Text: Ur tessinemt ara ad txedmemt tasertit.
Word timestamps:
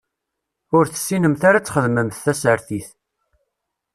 Ur 0.77 0.85
tessinemt 0.87 1.41
ara 1.49 1.57
ad 1.59 1.65
txedmemt 1.65 2.21
tasertit. 2.25 2.87